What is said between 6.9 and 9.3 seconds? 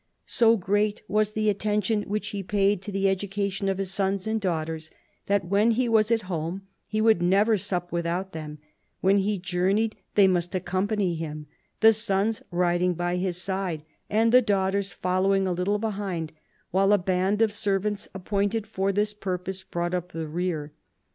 would never sup without them; when